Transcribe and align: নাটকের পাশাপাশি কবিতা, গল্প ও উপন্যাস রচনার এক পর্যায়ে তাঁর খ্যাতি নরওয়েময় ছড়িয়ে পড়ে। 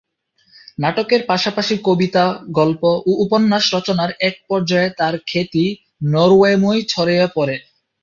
নাটকের 0.79 1.21
পাশাপাশি 1.25 1.75
কবিতা, 1.87 2.23
গল্প 2.51 2.81
ও 3.01 3.11
উপন্যাস 3.25 3.63
রচনার 3.75 4.11
এক 4.19 4.35
পর্যায়ে 4.49 4.89
তাঁর 4.99 5.15
খ্যাতি 5.27 5.65
নরওয়েময় 6.13 6.81
ছড়িয়ে 6.83 7.25
পড়ে। 7.35 7.55